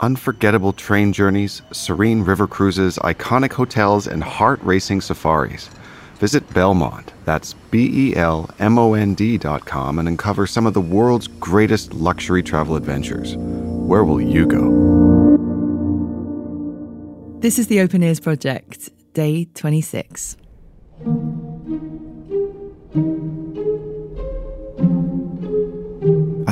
[0.00, 5.68] Unforgettable train journeys, serene river cruises, iconic hotels, and heart racing safaris.
[6.14, 10.66] Visit Belmond, that's B E L M O N D dot com, and uncover some
[10.66, 13.36] of the world's greatest luxury travel adventures.
[13.36, 14.70] Where will you go?
[17.40, 20.36] This is the Open Ears Project, day 26.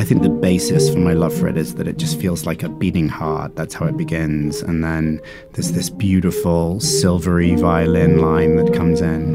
[0.09, 2.69] Think the basis for my love for it is that it just feels like a
[2.71, 3.55] beating heart.
[3.57, 4.63] That's how it begins.
[4.63, 5.21] And then
[5.53, 9.35] there's this beautiful silvery violin line that comes in.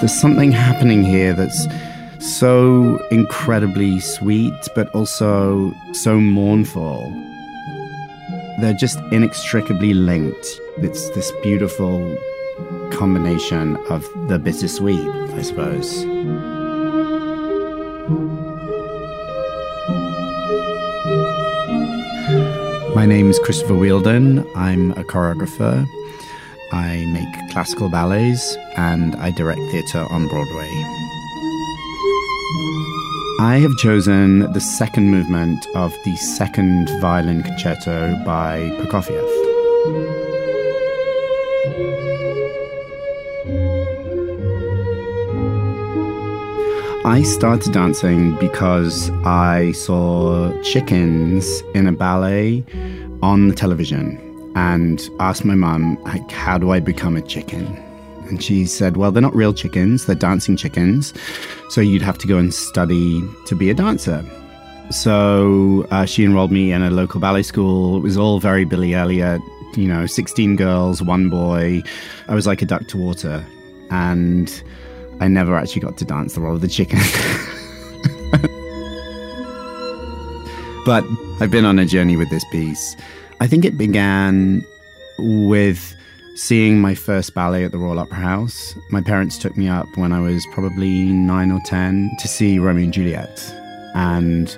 [0.00, 1.68] There's something happening here that's
[2.18, 7.12] so incredibly sweet, but also so mournful.
[8.60, 10.60] They're just inextricably linked.
[10.78, 12.18] It's this beautiful
[12.92, 16.04] combination of the bittersweet, I suppose.
[22.94, 24.46] My name is Christopher Wheeldon.
[24.56, 25.86] I'm a choreographer.
[26.72, 30.96] I make classical ballets and I direct theatre on Broadway.
[33.38, 40.15] I have chosen the second movement of the second violin concerto by Prokofiev.
[47.06, 52.64] I started dancing because I saw chickens in a ballet
[53.22, 54.18] on the television
[54.56, 57.64] and asked my mum, like, how do I become a chicken?
[58.28, 61.14] And she said, well, they're not real chickens, they're dancing chickens.
[61.68, 64.24] So you'd have to go and study to be a dancer.
[64.90, 67.98] So uh, she enrolled me in a local ballet school.
[67.98, 69.40] It was all very Billy Elliot,
[69.76, 71.84] you know, 16 girls, one boy.
[72.26, 73.46] I was like a duck to water.
[73.90, 74.50] And
[75.20, 76.98] I never actually got to dance the role of the chicken.
[80.84, 81.04] but
[81.40, 82.96] I've been on a journey with this piece.
[83.40, 84.64] I think it began
[85.18, 85.94] with
[86.36, 88.74] seeing my first ballet at the Royal Opera House.
[88.90, 92.84] My parents took me up when I was probably nine or 10 to see Romeo
[92.84, 93.42] and Juliet.
[93.94, 94.56] And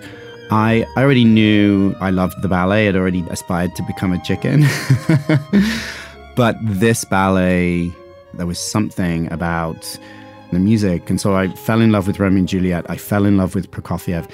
[0.51, 4.65] I, I already knew I loved the ballet, I'd already aspired to become a chicken.
[6.37, 7.93] but this ballet,
[8.35, 9.99] there was something about
[10.53, 11.11] the music.
[11.11, 12.87] And so I fell in love with Romeo and Juliet.
[12.89, 14.29] I fell in love with Prokofiev.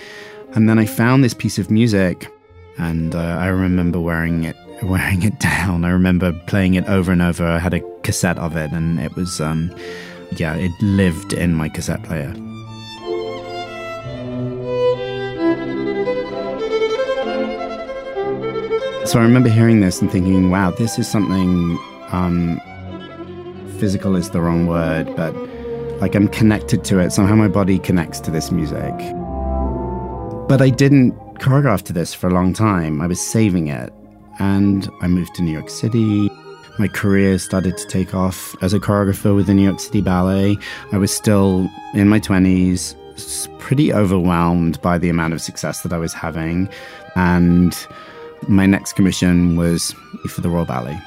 [0.55, 2.31] And then I found this piece of music
[2.79, 5.85] and uh, I remember wearing it wearing it down.
[5.85, 7.47] I remember playing it over and over.
[7.47, 9.75] I had a cassette of it and it was um
[10.37, 12.35] yeah, it lived in my cassette player.
[19.07, 21.79] So I remember hearing this and thinking, wow, this is something
[22.11, 22.59] um,
[23.79, 25.35] physical is the wrong word, but
[26.01, 27.11] like I'm connected to it.
[27.11, 28.95] Somehow my body connects to this music.
[30.49, 33.01] But I didn't choreograph to this for a long time.
[33.01, 33.93] I was saving it.
[34.39, 36.31] And I moved to New York City.
[36.79, 40.57] My career started to take off as a choreographer with the New York City Ballet.
[40.93, 42.97] I was still in my 20s,
[43.59, 46.69] pretty overwhelmed by the amount of success that I was having.
[47.15, 47.75] And
[48.49, 49.93] my next commission was
[50.29, 51.01] for the Royal Ballet.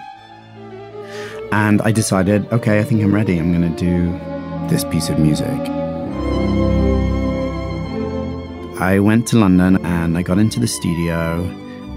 [1.52, 3.38] And I decided, okay, I think I'm ready.
[3.38, 4.20] I'm going to do
[4.70, 5.60] this piece of music.
[8.80, 11.42] I went to London and I got into the studio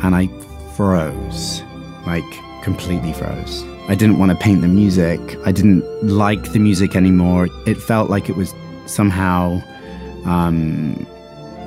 [0.02, 0.28] and I
[0.76, 1.62] froze,
[2.06, 2.24] like
[2.62, 3.64] completely froze.
[3.88, 5.20] I didn't want to paint the music.
[5.44, 7.48] I didn't like the music anymore.
[7.66, 8.54] It felt like it was
[8.86, 9.62] somehow
[10.24, 11.06] um,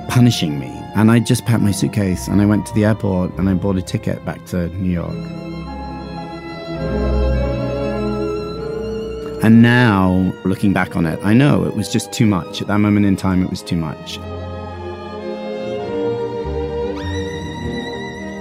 [0.08, 0.72] punishing me.
[0.96, 3.78] And I just packed my suitcase and I went to the airport and I bought
[3.78, 5.43] a ticket back to New York.
[9.44, 12.62] And now, looking back on it, I know it was just too much.
[12.62, 14.18] At that moment in time, it was too much.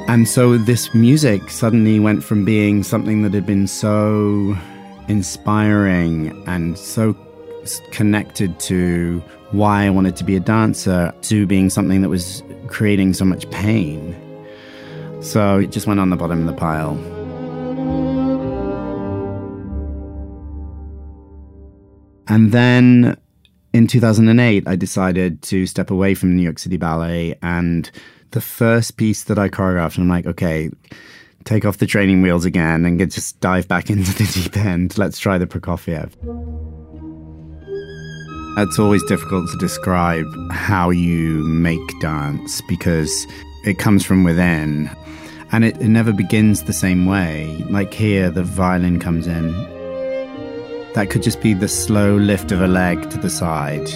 [0.09, 4.57] And so this music suddenly went from being something that had been so
[5.09, 7.17] inspiring and so
[7.91, 9.21] connected to
[9.51, 13.51] why I wanted to be a dancer to being something that was creating so much
[13.51, 14.15] pain.
[15.21, 17.22] So it just went on the bottom of the pile.
[22.33, 23.19] And then
[23.75, 27.39] in 2008, I decided to step away from New York City Ballet.
[27.43, 27.91] And
[28.31, 30.71] the first piece that I choreographed, I'm like, okay,
[31.45, 34.97] take off the training wheels again and just dive back into the deep end.
[34.97, 36.11] Let's try the Prokofiev.
[38.57, 43.27] It's always difficult to describe how you make dance because
[43.67, 44.91] it comes from within
[45.51, 47.63] and it, it never begins the same way.
[47.69, 49.72] Like here, the violin comes in.
[50.95, 53.89] That could just be the slow lift of a leg to the side.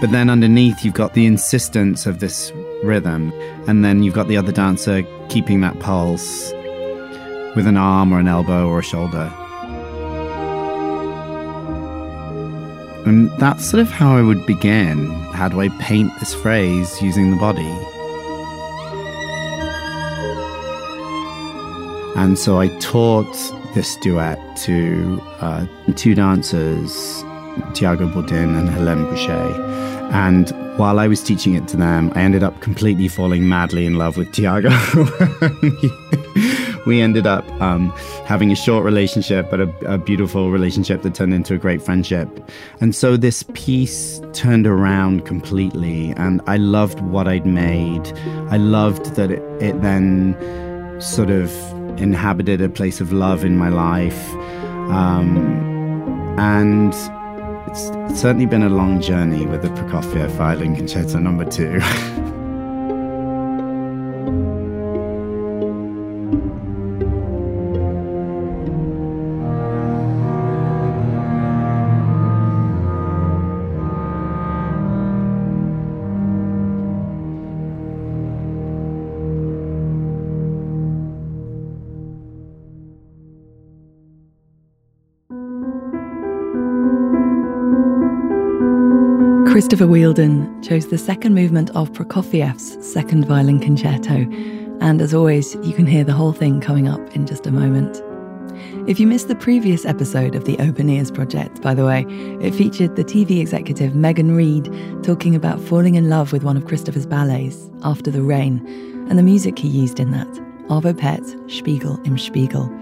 [0.00, 2.52] But then underneath, you've got the insistence of this
[2.82, 3.32] rhythm,
[3.66, 6.52] and then you've got the other dancer keeping that pulse
[7.56, 9.32] with an arm or an elbow or a shoulder.
[13.06, 15.10] And that's sort of how I would begin.
[15.32, 17.95] How do I paint this phrase using the body?
[22.16, 23.34] And so I taught
[23.74, 25.66] this duet to uh,
[25.96, 26.90] two dancers,
[27.74, 29.76] Thiago Bourdin and Hélène Bouchet.
[30.14, 33.96] And while I was teaching it to them, I ended up completely falling madly in
[33.96, 34.72] love with Thiago.
[36.86, 37.90] we ended up um,
[38.24, 42.28] having a short relationship, but a, a, beautiful relationship that turned into a great friendship.
[42.80, 48.06] And so this piece turned around completely, and I loved what I'd made.
[48.50, 50.34] I loved that it, it then
[51.00, 51.50] sort of
[51.98, 54.30] inhabited a place of love in my life.
[54.90, 56.92] Um, and
[57.68, 61.80] it's certainly been a long journey with the Prokofiev Violin Concerto Number Two.
[89.66, 94.24] Christopher Wheeldon chose the second movement of Prokofiev's second violin concerto,
[94.80, 98.00] and as always, you can hear the whole thing coming up in just a moment.
[98.88, 102.04] If you missed the previous episode of the Open Ears project, by the way,
[102.40, 104.72] it featured the TV executive Megan Reid
[105.02, 108.64] talking about falling in love with one of Christopher's ballets, After the Rain,
[109.10, 110.28] and the music he used in that,
[110.68, 112.72] Arvo Pärt, Spiegel im Spiegel.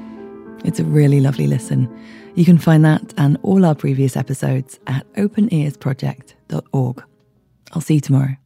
[0.67, 1.89] It's a really lovely listen.
[2.35, 5.07] You can find that and all our previous episodes at
[7.73, 8.37] I'll see you tomorrow.